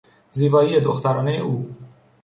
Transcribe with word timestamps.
زیبایی 0.31 0.79
دخترانهی 0.79 1.37
او 1.37 1.75